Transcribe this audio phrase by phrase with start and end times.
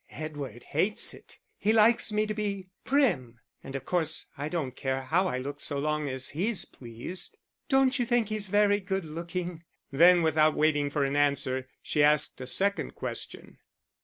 [0.09, 3.39] "Edward hates it; he likes me to be prim....
[3.63, 7.37] And of course I don't care how I look so long as he's pleased.
[7.69, 12.41] Don't you think he's very good looking?" Then without waiting for an answer, she asked
[12.41, 13.59] a second question.